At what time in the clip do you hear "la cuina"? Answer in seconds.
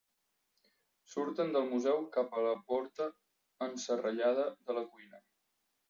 4.81-5.27